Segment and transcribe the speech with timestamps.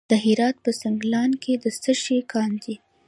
[0.09, 2.75] د هرات په سنګلان کې د څه شي کان دی؟